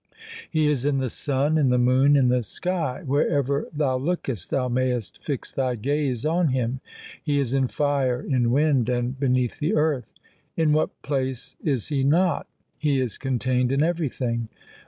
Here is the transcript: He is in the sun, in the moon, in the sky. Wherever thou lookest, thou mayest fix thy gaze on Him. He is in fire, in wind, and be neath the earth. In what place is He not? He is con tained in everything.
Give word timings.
He 0.49 0.65
is 0.67 0.83
in 0.83 0.97
the 0.97 1.11
sun, 1.11 1.59
in 1.59 1.69
the 1.69 1.77
moon, 1.77 2.15
in 2.15 2.29
the 2.29 2.41
sky. 2.41 3.03
Wherever 3.05 3.67
thou 3.71 3.97
lookest, 3.99 4.49
thou 4.49 4.67
mayest 4.67 5.21
fix 5.23 5.51
thy 5.51 5.75
gaze 5.75 6.25
on 6.25 6.47
Him. 6.47 6.81
He 7.21 7.37
is 7.39 7.53
in 7.53 7.67
fire, 7.67 8.19
in 8.19 8.49
wind, 8.49 8.89
and 8.89 9.19
be 9.19 9.27
neath 9.29 9.59
the 9.59 9.75
earth. 9.75 10.11
In 10.57 10.73
what 10.73 10.99
place 11.03 11.55
is 11.63 11.89
He 11.89 12.03
not? 12.03 12.47
He 12.79 12.99
is 12.99 13.19
con 13.19 13.37
tained 13.37 13.71
in 13.71 13.83
everything. 13.83 14.49